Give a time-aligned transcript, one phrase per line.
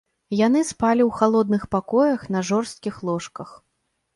[0.37, 3.49] Яны спалі ў халодных пакоях на жорсткіх ложках.